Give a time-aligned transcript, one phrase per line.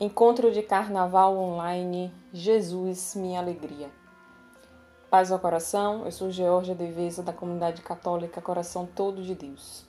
[0.00, 3.90] Encontro de Carnaval Online Jesus, minha alegria.
[5.10, 9.84] Paz ao coração, eu sou Georgia Deveza da comunidade católica Coração Todo de Deus.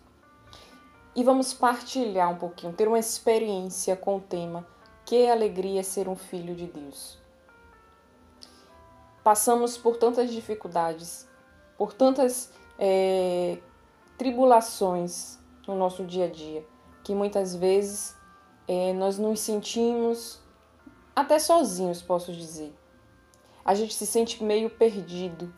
[1.16, 4.66] E vamos partilhar um pouquinho, ter uma experiência com o tema
[5.06, 7.20] Que alegria ser um filho de Deus.
[9.24, 11.30] Passamos por tantas dificuldades,
[11.78, 13.60] por tantas é,
[14.18, 15.38] tribulações
[15.68, 16.66] no nosso dia a dia,
[17.04, 18.18] que muitas vezes
[18.70, 20.40] é, nós nos sentimos
[21.16, 22.72] até sozinhos, posso dizer.
[23.66, 25.52] A gente se sente meio perdido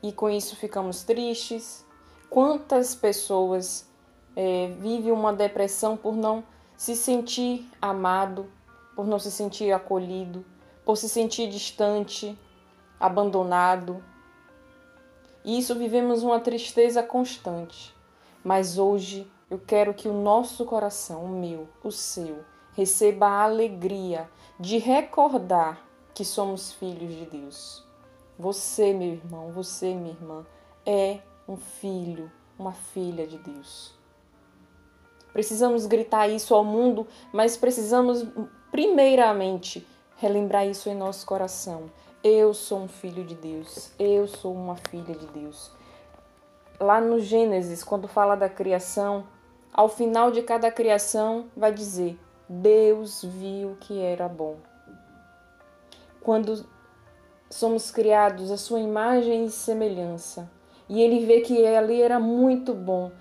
[0.00, 1.84] e com isso ficamos tristes.
[2.30, 3.90] Quantas pessoas
[4.36, 6.44] é, vivem uma depressão por não
[6.76, 8.48] se sentir amado,
[8.94, 10.46] por não se sentir acolhido,
[10.84, 12.38] por se sentir distante,
[13.00, 14.00] abandonado.
[15.44, 17.92] E isso vivemos uma tristeza constante.
[18.44, 24.28] Mas hoje eu quero que o nosso coração, o meu, o seu, receba a alegria
[24.58, 25.80] de recordar
[26.12, 27.86] que somos filhos de Deus.
[28.38, 30.44] Você, meu irmão, você, minha irmã,
[30.84, 33.94] é um filho, uma filha de Deus.
[35.32, 38.26] Precisamos gritar isso ao mundo, mas precisamos,
[38.70, 39.86] primeiramente,
[40.16, 41.90] relembrar isso em nosso coração.
[42.24, 45.70] Eu sou um filho de Deus, eu sou uma filha de Deus.
[46.80, 49.24] Lá no Gênesis, quando fala da criação,
[49.76, 54.56] ao final de cada criação, vai dizer: Deus viu que era bom.
[56.22, 56.66] Quando
[57.50, 60.50] somos criados à sua imagem e semelhança,
[60.88, 63.12] e ele vê que ali era muito bom,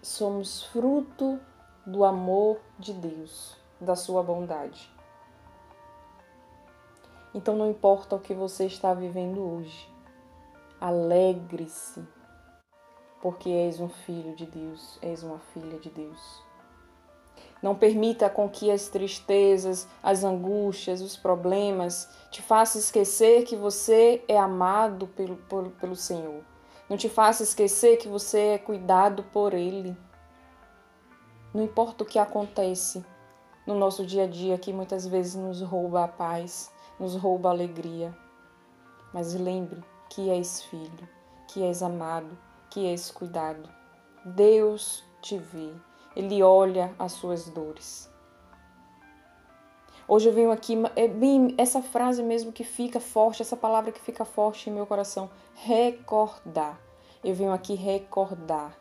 [0.00, 1.40] somos fruto
[1.84, 4.88] do amor de Deus, da sua bondade.
[7.34, 9.90] Então não importa o que você está vivendo hoje,
[10.80, 12.06] alegre-se
[13.20, 16.42] porque és um filho de Deus, és uma filha de Deus.
[17.60, 24.22] Não permita com que as tristezas, as angústias, os problemas te façam esquecer que você
[24.28, 26.44] é amado pelo, pelo, pelo Senhor.
[26.88, 29.96] Não te faça esquecer que você é cuidado por Ele.
[31.52, 33.04] Não importa o que acontece
[33.66, 37.52] no nosso dia a dia, que muitas vezes nos rouba a paz, nos rouba a
[37.52, 38.16] alegria.
[39.12, 41.08] Mas lembre que és filho,
[41.48, 42.38] que és amado,
[42.70, 43.68] que és cuidado.
[44.24, 45.72] Deus te vê,
[46.14, 48.10] Ele olha as suas dores.
[50.06, 54.00] Hoje eu venho aqui, é bem essa frase mesmo que fica forte, essa palavra que
[54.00, 56.80] fica forte em meu coração, recordar.
[57.22, 58.74] Eu venho aqui recordar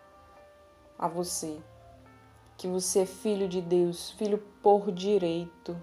[0.97, 1.61] a você
[2.57, 5.79] que você é filho de Deus, filho por direito.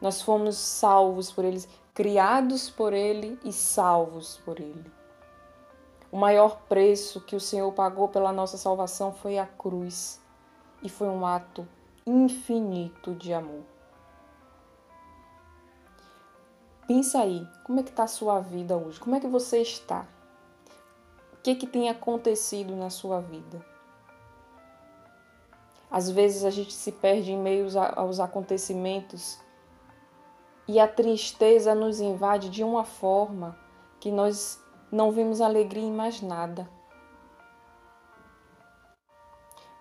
[0.00, 1.64] Nós fomos salvos por Ele,
[1.94, 4.84] criados por Ele e salvos por Ele.
[6.14, 10.22] O maior preço que o Senhor pagou pela nossa salvação foi a cruz
[10.80, 11.66] e foi um ato
[12.06, 13.64] infinito de amor.
[16.86, 19.00] Pensa aí, como é que está a sua vida hoje?
[19.00, 20.06] Como é que você está?
[21.32, 23.66] O que, que tem acontecido na sua vida?
[25.90, 27.66] Às vezes a gente se perde em meio
[27.96, 29.36] aos acontecimentos
[30.68, 33.58] e a tristeza nos invade de uma forma
[33.98, 34.62] que nós
[34.94, 36.70] não vimos alegria em mais nada.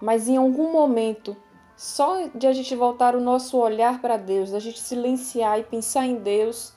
[0.02, 1.38] Mas em algum momento,
[1.78, 6.08] só de a gente voltar o nosso olhar para Deus, da gente silenciar e pensar
[6.08, 6.74] em Deus,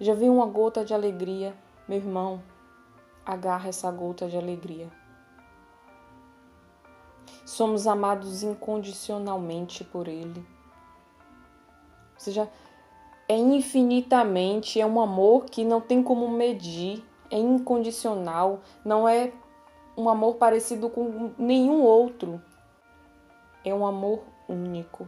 [0.00, 1.56] já vem uma gota de alegria.
[1.86, 2.42] Meu irmão,
[3.24, 4.90] agarra essa gota de alegria.
[7.46, 10.40] Somos amados incondicionalmente por Ele.
[12.14, 12.50] Ou seja,
[13.28, 19.32] é infinitamente, é um amor que não tem como medir é incondicional, não é
[19.96, 22.42] um amor parecido com nenhum outro.
[23.64, 25.06] É um amor único.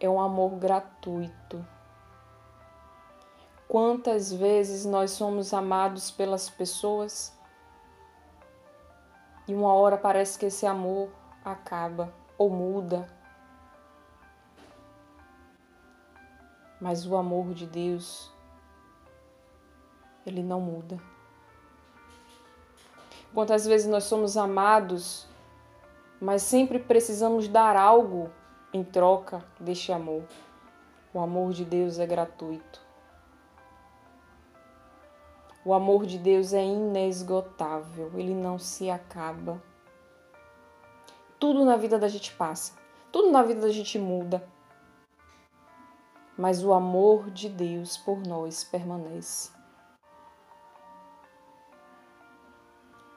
[0.00, 1.64] É um amor gratuito.
[3.68, 7.36] Quantas vezes nós somos amados pelas pessoas
[9.48, 11.08] e uma hora parece que esse amor
[11.44, 13.08] acaba ou muda.
[16.80, 18.32] Mas o amor de Deus
[20.26, 20.98] ele não muda.
[23.34, 25.26] Quantas vezes nós somos amados,
[26.20, 28.30] mas sempre precisamos dar algo
[28.72, 30.24] em troca deste amor.
[31.14, 32.80] O amor de Deus é gratuito.
[35.64, 39.62] O amor de Deus é inesgotável, ele não se acaba.
[41.38, 42.74] Tudo na vida da gente passa,
[43.10, 44.46] tudo na vida da gente muda.
[46.36, 49.61] Mas o amor de Deus por nós permanece.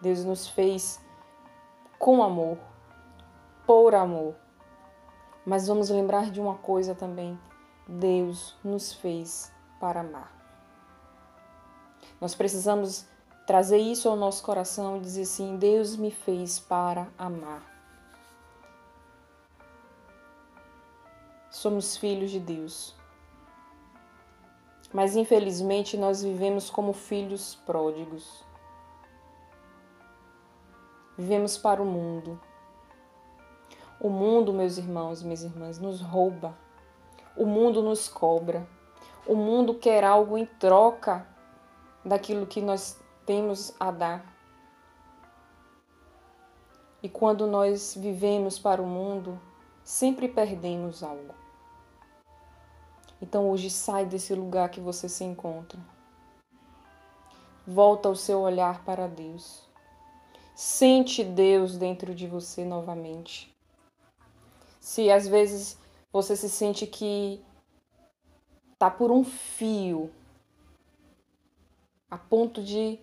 [0.01, 1.03] Deus nos fez
[1.97, 2.57] com amor,
[3.65, 4.35] por amor.
[5.45, 7.39] Mas vamos lembrar de uma coisa também:
[7.87, 10.31] Deus nos fez para amar.
[12.19, 13.05] Nós precisamos
[13.45, 17.63] trazer isso ao nosso coração e dizer assim: Deus me fez para amar.
[21.49, 22.95] Somos filhos de Deus.
[24.93, 28.44] Mas infelizmente nós vivemos como filhos pródigos.
[31.17, 32.39] Vivemos para o mundo.
[33.99, 36.53] O mundo, meus irmãos, minhas irmãs, nos rouba.
[37.35, 38.67] O mundo nos cobra.
[39.25, 41.25] O mundo quer algo em troca
[42.03, 44.35] daquilo que nós temos a dar.
[47.01, 49.39] E quando nós vivemos para o mundo,
[49.83, 51.33] sempre perdemos algo.
[53.21, 55.79] Então hoje sai desse lugar que você se encontra.
[57.65, 59.65] Volta o seu olhar para Deus.
[60.55, 63.53] Sente Deus dentro de você novamente.
[64.79, 65.77] Se às vezes
[66.13, 67.43] você se sente que
[68.79, 70.09] tá por um fio
[72.09, 72.97] a ponto de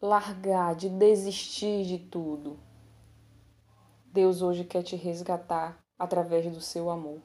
[0.00, 2.58] largar, de desistir de tudo.
[4.06, 7.20] Deus hoje quer te resgatar através do seu amor.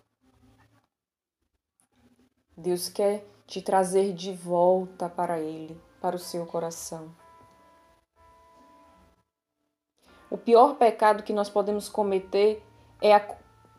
[2.57, 7.15] Deus quer te trazer de volta para Ele, para o seu coração.
[10.29, 12.63] O pior pecado que nós podemos cometer
[13.01, 13.35] é a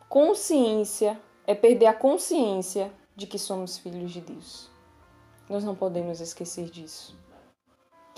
[0.09, 4.69] consciência, é perder a consciência de que somos filhos de Deus.
[5.49, 7.17] Nós não podemos esquecer disso.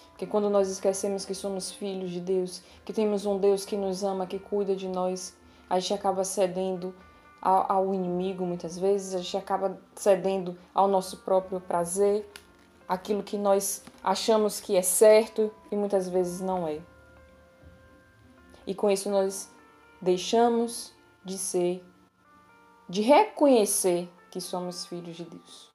[0.09, 4.03] Porque quando nós esquecemos que somos filhos de Deus, que temos um Deus que nos
[4.03, 5.35] ama, que cuida de nós,
[5.69, 6.95] a gente acaba cedendo
[7.41, 12.27] ao, inimigo muitas vezes, a gente acaba cedendo ao nosso próprio prazer,
[12.87, 16.79] aquilo que nós achamos que é certo e muitas vezes não é.
[18.65, 19.51] E com isso nós
[20.01, 20.93] deixamos
[21.23, 21.83] de ser,
[22.89, 25.71] de reconhecer que somos filhos de Deus.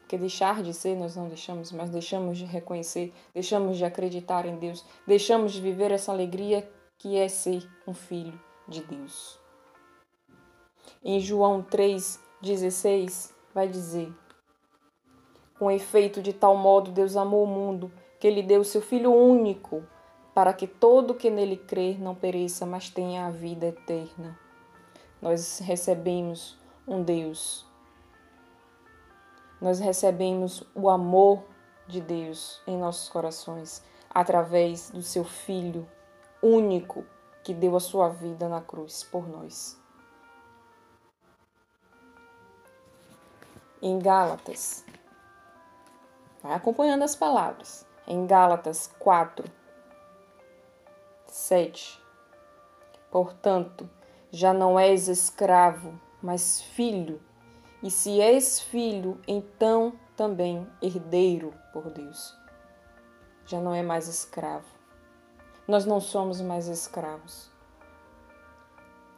[0.00, 4.56] Porque deixar de ser nós não deixamos, mas deixamos de reconhecer, deixamos de acreditar em
[4.56, 8.38] Deus, deixamos de viver essa alegria que é ser um filho
[8.68, 9.38] de Deus.
[11.02, 14.12] Em João 3,16 vai dizer:
[15.58, 17.90] Com efeito, de tal modo Deus amou o mundo
[18.20, 19.84] que ele deu seu Filho único
[20.34, 24.38] para que todo que nele crer não pereça, mas tenha a vida eterna.
[25.22, 27.64] Nós recebemos um Deus.
[29.60, 31.44] Nós recebemos o amor
[31.86, 35.88] de Deus em nossos corações através do seu Filho
[36.42, 37.06] único
[37.42, 39.78] que deu a sua vida na cruz por nós.
[43.80, 44.84] Em Gálatas,
[46.42, 47.86] vai acompanhando as palavras.
[48.06, 49.44] Em Gálatas 4,
[51.34, 52.00] 7.
[53.10, 53.90] Portanto,
[54.30, 57.20] já não és escravo, mas filho,
[57.82, 62.38] e se és filho, então também herdeiro por Deus.
[63.46, 64.68] Já não é mais escravo.
[65.66, 67.50] Nós não somos mais escravos.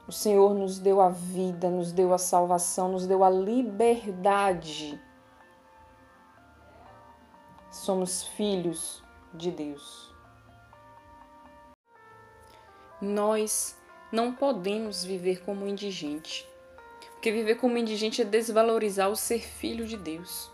[0.08, 4.98] O Senhor nos deu a vida, nos deu a salvação, nos deu a liberdade.
[7.70, 9.04] Somos filhos
[9.34, 10.15] de Deus.
[13.00, 13.76] Nós
[14.10, 16.48] não podemos viver como indigente,
[17.12, 20.50] porque viver como indigente é desvalorizar o ser filho de Deus.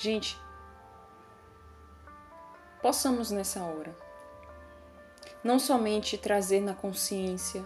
[0.00, 0.38] Gente,
[2.80, 4.08] possamos nessa hora
[5.42, 7.64] não somente trazer na consciência,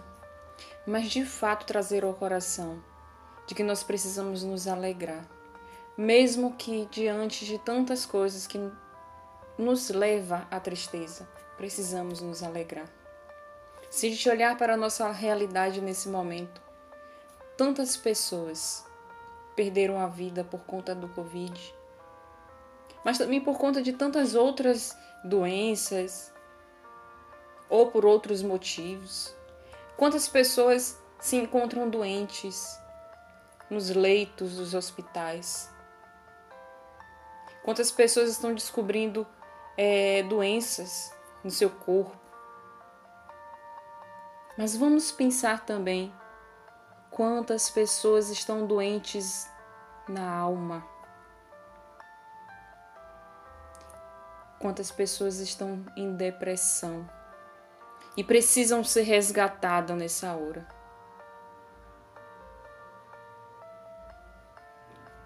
[0.85, 2.83] mas de fato trazer ao coração
[3.47, 5.27] de que nós precisamos nos alegrar,
[5.97, 8.59] mesmo que diante de tantas coisas que
[9.57, 13.02] nos leva à tristeza, precisamos nos alegrar.
[13.93, 16.59] Se a gente olhar para a nossa realidade nesse momento,
[17.55, 18.83] tantas pessoas
[19.55, 21.75] perderam a vida por conta do Covid,
[23.05, 26.33] mas também por conta de tantas outras doenças
[27.69, 29.31] ou por outros motivos.
[29.95, 32.75] Quantas pessoas se encontram doentes
[33.69, 35.69] nos leitos dos hospitais?
[37.63, 39.27] Quantas pessoas estão descobrindo
[39.77, 42.32] é, doenças no seu corpo?
[44.55, 46.13] Mas vamos pensar também
[47.09, 49.49] quantas pessoas estão doentes
[50.07, 50.85] na alma.
[54.59, 57.09] Quantas pessoas estão em depressão
[58.15, 60.67] e precisam ser resgatadas nessa hora.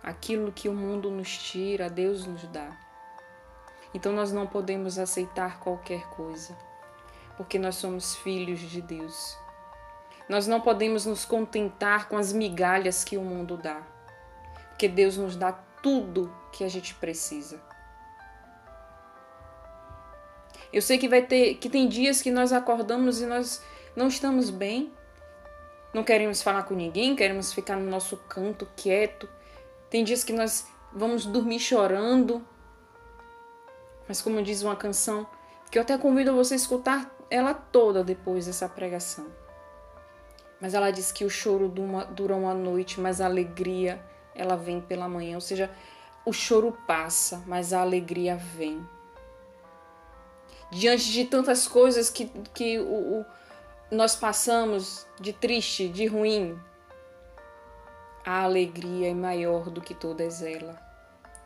[0.02, 2.72] Aquilo que o mundo nos tira, Deus nos dá.
[3.94, 6.67] Então nós não podemos aceitar qualquer coisa
[7.38, 9.38] porque nós somos filhos de Deus.
[10.28, 13.82] Nós não podemos nos contentar com as migalhas que o mundo dá,
[14.70, 17.62] porque Deus nos dá tudo que a gente precisa.
[20.74, 23.64] Eu sei que vai ter que tem dias que nós acordamos e nós
[23.96, 24.92] não estamos bem.
[25.94, 29.30] Não queremos falar com ninguém, queremos ficar no nosso canto quieto.
[29.90, 32.46] Tem dias que nós vamos dormir chorando.
[34.08, 35.26] Mas como diz uma canção,
[35.72, 39.28] que eu até convido você a escutar ela toda depois dessa pregação.
[40.60, 41.72] Mas ela diz que o choro
[42.12, 44.02] dura uma noite, mas a alegria
[44.34, 45.36] ela vem pela manhã.
[45.36, 45.70] Ou seja,
[46.26, 48.86] o choro passa, mas a alegria vem.
[50.72, 53.26] Diante de tantas coisas que, que o, o
[53.90, 56.60] nós passamos de triste, de ruim,
[58.26, 60.76] a alegria é maior do que todas elas,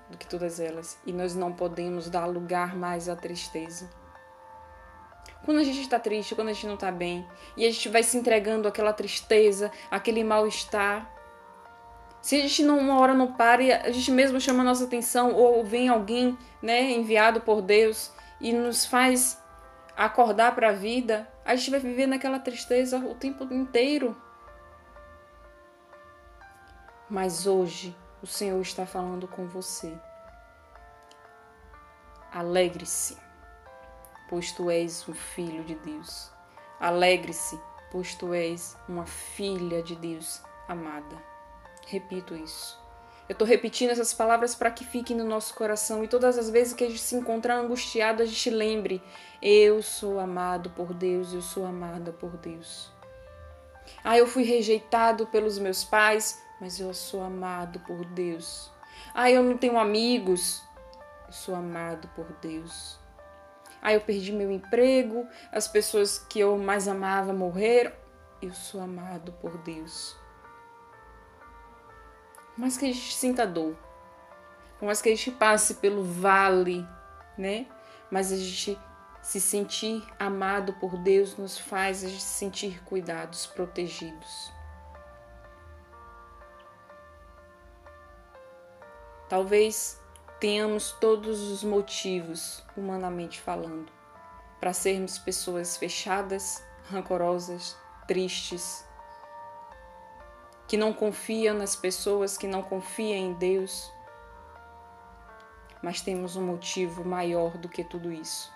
[0.10, 3.88] do que todas elas, e nós não podemos dar lugar mais à tristeza.
[5.44, 8.04] Quando a gente está triste, quando a gente não está bem, e a gente vai
[8.04, 11.12] se entregando àquela tristeza, aquele mal-estar,
[12.22, 15.34] se a gente não, uma hora não para a gente mesmo chama a nossa atenção,
[15.34, 19.42] ou vem alguém né, enviado por Deus e nos faz
[19.98, 24.16] acordar para a vida, a gente vai viver naquela tristeza o tempo inteiro.
[27.10, 29.92] Mas hoje o Senhor está falando com você.
[32.32, 33.31] Alegre-se
[34.32, 36.32] pois tu és um filho de Deus.
[36.80, 37.60] Alegre-se,
[37.92, 41.22] pois tu és uma filha de Deus amada.
[41.86, 42.80] Repito isso.
[43.28, 46.74] Eu estou repetindo essas palavras para que fiquem no nosso coração e todas as vezes
[46.74, 49.04] que a gente se encontrar angustiado, a gente lembre:
[49.42, 52.90] eu sou amado por Deus, eu sou amada por Deus.
[54.02, 58.72] Ah, eu fui rejeitado pelos meus pais, mas eu sou amado por Deus.
[59.14, 60.64] Ah, eu não tenho amigos,
[61.28, 63.01] eu sou amado por Deus.
[63.82, 67.92] Ah, eu perdi meu emprego, as pessoas que eu mais amava morreram.
[68.42, 70.16] Eu sou amado por Deus.
[72.58, 73.76] Mas que a gente sinta dor,
[74.82, 76.88] mais que a gente passe pelo vale,
[77.38, 77.66] né?
[78.10, 78.78] Mas a gente
[79.22, 84.52] se sentir amado por Deus nos faz a gente se sentir cuidados, protegidos.
[89.30, 90.01] Talvez
[90.42, 93.92] tenhamos todos os motivos, humanamente falando,
[94.60, 98.84] para sermos pessoas fechadas, rancorosas, tristes,
[100.68, 103.94] que não confiam nas pessoas, que não confiam em Deus.
[105.80, 108.52] Mas temos um motivo maior do que tudo isso,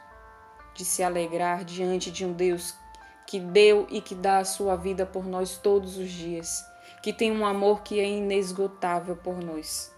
[0.74, 2.74] de se alegrar diante de um Deus
[3.28, 6.66] que deu e que dá a sua vida por nós todos os dias,
[7.04, 9.94] que tem um amor que é inesgotável por nós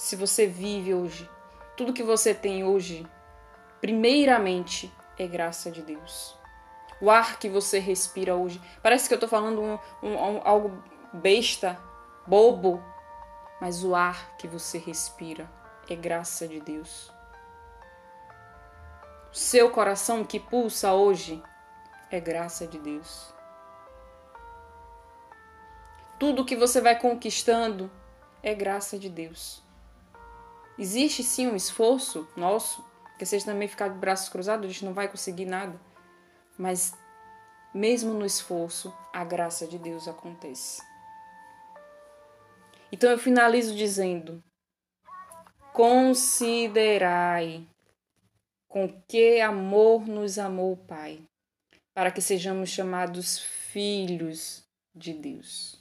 [0.00, 1.30] se você vive hoje,
[1.76, 3.06] tudo que você tem hoje,
[3.82, 6.34] primeiramente é graça de Deus.
[7.02, 10.82] O ar que você respira hoje, parece que eu estou falando um, um, um, algo
[11.12, 11.78] besta,
[12.26, 12.82] bobo,
[13.60, 15.46] mas o ar que você respira
[15.86, 17.12] é graça de Deus.
[19.30, 21.42] O seu coração que pulsa hoje
[22.10, 23.34] é graça de Deus.
[26.18, 27.90] Tudo que você vai conquistando
[28.42, 29.62] é graça de Deus.
[30.80, 32.82] Existe sim um esforço nosso,
[33.18, 35.78] que seja também ficar de braços cruzados, a gente não vai conseguir nada.
[36.56, 36.94] Mas
[37.74, 40.80] mesmo no esforço, a graça de Deus acontece.
[42.90, 44.42] Então eu finalizo dizendo:
[45.74, 47.68] Considerai
[48.66, 51.20] com que amor nos amou o Pai,
[51.92, 55.78] para que sejamos chamados filhos de Deus.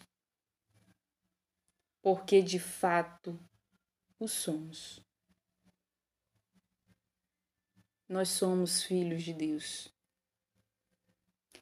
[2.03, 3.39] Porque de fato
[4.19, 4.99] o somos.
[8.07, 9.87] Nós somos filhos de Deus.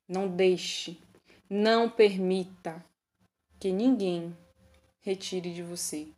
[0.08, 1.00] Não deixe,
[1.50, 2.84] não permita
[3.60, 4.36] que ninguém
[5.02, 6.12] retire de você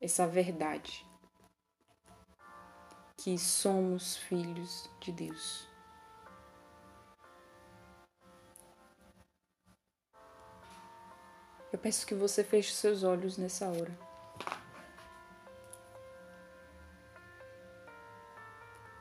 [0.00, 1.04] essa verdade
[3.16, 5.66] que somos filhos de Deus.
[11.72, 14.11] Eu peço que você feche seus olhos nessa hora.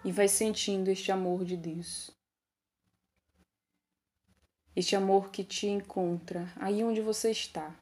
[0.04, 2.10] E vai sentindo este amor de Deus.
[4.76, 7.78] Este amor que te encontra aí onde você está,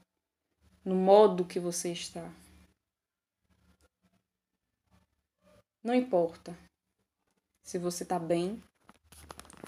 [0.83, 2.29] no modo que você está.
[5.81, 6.57] Não importa
[7.63, 8.61] se você está bem,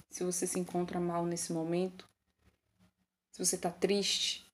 [0.09, 2.09] se você se encontra mal nesse momento,
[3.31, 4.45] se você está triste,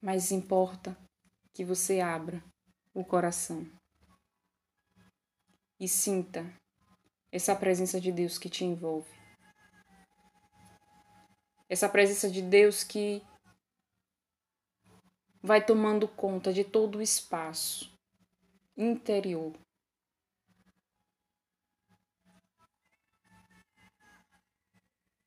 [0.00, 0.96] mas importa
[1.52, 2.42] que você abra
[2.94, 3.79] o coração
[5.80, 6.44] e sinta
[7.32, 9.20] essa presença de Deus que te envolve.
[11.70, 13.22] essa presença de Deus que
[15.40, 17.96] vai tomando conta de todo o espaço
[18.76, 19.56] interior.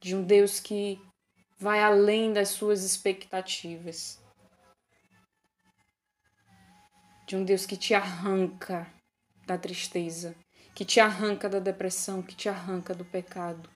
[0.01, 1.00] De um Deus que
[1.57, 4.22] vai além das suas expectativas.
[7.25, 8.86] De um Deus que te arranca
[9.48, 10.36] da tristeza,
[10.74, 13.70] que te arranca da depressão, que te arranca do pecado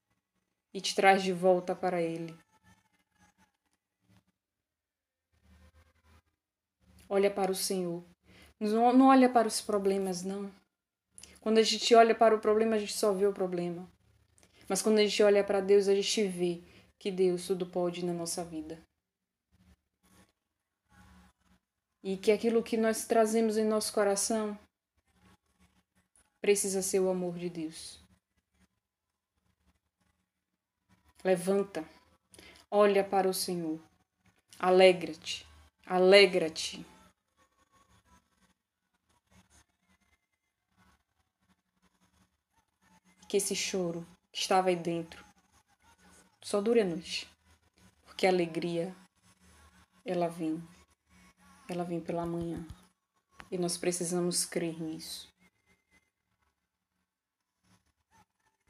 [0.73, 2.35] e te traz de volta para Ele.
[7.07, 8.03] Olha para o Senhor.
[8.59, 10.51] Não, olha para os problemas, não.
[11.39, 13.89] Quando a gente olha para o problema, a gente só vê o problema.
[14.67, 16.61] Mas quando a gente olha para Deus, a gente vê
[16.99, 18.81] que Deus tudo pode na nossa vida.
[22.03, 24.57] E que aquilo que nós trazemos em nosso coração
[26.47, 27.99] precisa ser o amor de Deus.
[31.21, 31.83] Levanta,
[32.71, 33.83] olha para o Senhor,
[34.57, 35.45] alegra-te,
[35.85, 36.85] alegra-te.
[43.27, 45.25] Que esse choro que estava aí dentro
[46.41, 47.29] só dure a noite,
[48.05, 48.95] porque a alegria
[50.05, 50.65] ela vem,
[51.67, 52.65] ela vem pela manhã
[53.51, 55.35] e nós precisamos crer nisso.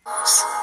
[0.09, 0.56] O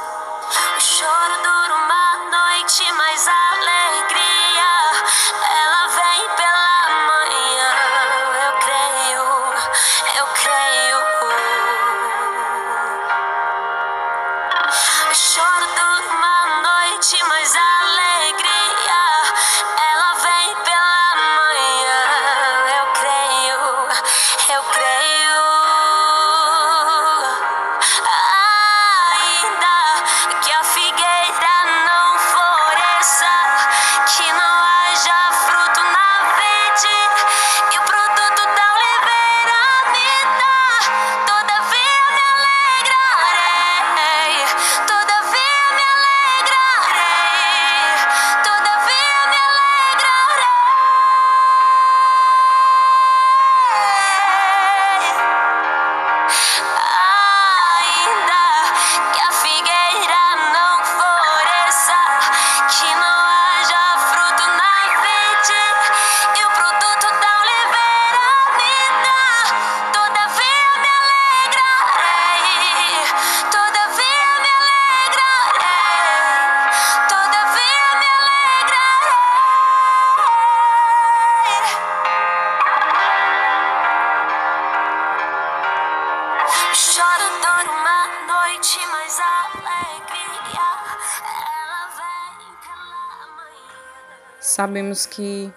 [94.54, 95.52] Sabemos que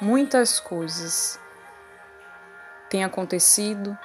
[0.00, 1.38] muitas coisas
[2.88, 3.98] têm acontecido,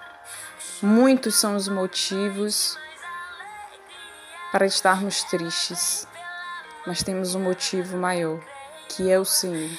[0.81, 2.77] muitos são os motivos
[4.51, 6.07] para estarmos tristes,
[6.85, 8.39] mas temos um motivo maior,
[8.89, 9.69] que é o Senhor.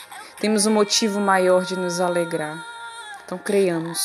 [0.40, 2.64] Temos um motivo maior de nos alegrar.
[3.24, 4.00] Então creiamos.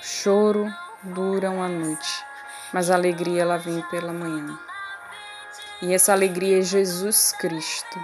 [0.00, 2.24] Choro dura uma noite,
[2.72, 4.58] mas a alegria ela vem pela manhã.
[5.82, 7.98] E essa alegria é Jesus Cristo.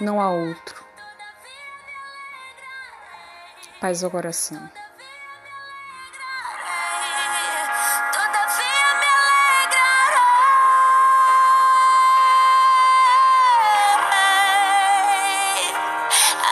[0.00, 0.84] Não há outro.
[3.80, 4.68] Paz ao coração.